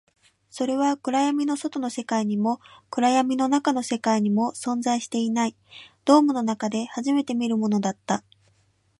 [0.49, 2.59] それは暗闇の外の世界にも、
[2.89, 5.55] 暗闇の中の世界にも存在していない、
[6.05, 8.23] ドームの中で初めて見るものだった